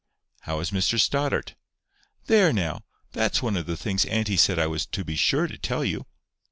"How 0.39 0.59
is 0.61 0.71
Mr 0.71 0.99
Stoddart?" 0.99 1.53
"There 2.25 2.51
now! 2.51 2.81
That's 3.11 3.43
one 3.43 3.55
of 3.55 3.67
the 3.67 3.77
things 3.77 4.03
auntie 4.05 4.35
said 4.35 4.57
I 4.57 4.65
was 4.65 4.87
to 4.87 5.03
be 5.05 5.15
sure 5.15 5.45
to 5.45 5.59
tell 5.59 5.85
you." 5.85 6.07